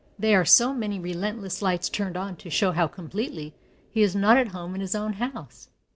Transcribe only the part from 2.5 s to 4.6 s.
how completely he is not at